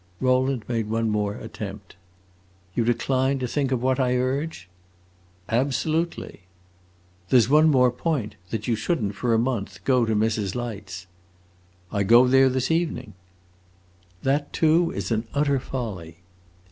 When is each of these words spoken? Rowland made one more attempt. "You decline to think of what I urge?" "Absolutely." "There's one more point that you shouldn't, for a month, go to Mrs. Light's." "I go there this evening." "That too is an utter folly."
Rowland 0.19 0.63
made 0.67 0.89
one 0.89 1.11
more 1.11 1.35
attempt. 1.35 1.95
"You 2.73 2.83
decline 2.83 3.37
to 3.37 3.47
think 3.47 3.71
of 3.71 3.83
what 3.83 3.99
I 3.99 4.17
urge?" 4.17 4.67
"Absolutely." 5.47 6.39
"There's 7.29 7.49
one 7.49 7.69
more 7.69 7.91
point 7.91 8.33
that 8.49 8.67
you 8.67 8.75
shouldn't, 8.75 9.13
for 9.13 9.35
a 9.35 9.37
month, 9.37 9.83
go 9.83 10.03
to 10.05 10.15
Mrs. 10.15 10.55
Light's." 10.55 11.05
"I 11.91 12.01
go 12.01 12.27
there 12.27 12.49
this 12.49 12.71
evening." 12.71 13.13
"That 14.23 14.51
too 14.53 14.89
is 14.89 15.11
an 15.11 15.27
utter 15.35 15.59
folly." 15.59 16.17